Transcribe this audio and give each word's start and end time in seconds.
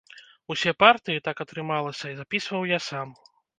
Усе 0.55 0.73
партыі, 0.83 1.19
так 1.27 1.45
атрымалася, 1.45 2.17
запісваў 2.23 2.69
я 2.77 2.83
сам. 2.91 3.07